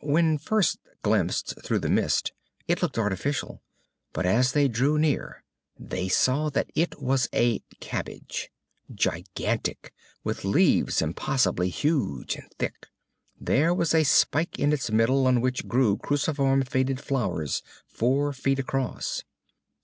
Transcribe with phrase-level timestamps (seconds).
[0.00, 2.32] When first glimpsed through the mist,
[2.66, 3.62] it looked artificial.
[4.12, 5.44] But as they drew near
[5.78, 8.50] they saw that it was a cabbage;
[8.92, 9.92] gigantic,
[10.24, 12.88] with leaves impossibly huge and thick.
[13.40, 18.58] There was a spike in its middle on which grew cruciform faded flowers four feet
[18.58, 19.22] across.